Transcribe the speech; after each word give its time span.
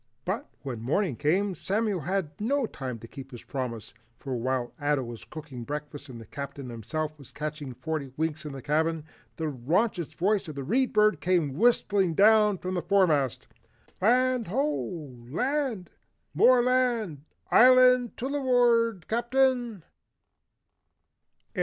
But 0.25 0.49
when 0.63 0.81
morning 0.81 1.15
came, 1.15 1.53
Samuel 1.53 1.99
had 1.99 2.31
no 2.41 2.65
time 2.65 2.97
to 2.97 3.07
keep 3.07 3.29
his 3.29 3.43
promise, 3.43 3.93
for 4.17 4.35
while 4.35 4.73
Ato 4.81 5.03
was 5.03 5.23
cooking 5.25 5.63
breakfast 5.63 6.09
and 6.09 6.19
the 6.19 6.25
Captain 6.25 6.71
himself 6.71 7.11
catching 7.35 7.75
forty 7.75 8.11
winks 8.17 8.43
in 8.43 8.51
the 8.51 8.63
cabin, 8.63 9.03
the 9.35 9.47
raucous 9.47 10.11
voice 10.15 10.47
of 10.47 10.55
the 10.55 10.63
Read 10.63 10.91
Bird 10.91 11.21
came 11.21 11.53
whistling 11.53 12.15
down 12.15 12.57
from 12.57 12.73
the 12.73 12.81
foremast. 12.81 13.45
"Land 14.01 14.47
Ho! 14.47 15.15
Land! 15.29 15.91
More 16.33 16.63
Land. 16.63 17.21
Island 17.51 18.17
tuluward, 18.17 19.07
Captain!" 19.07 19.83